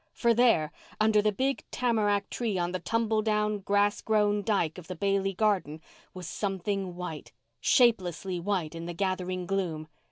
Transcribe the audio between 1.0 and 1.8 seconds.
the big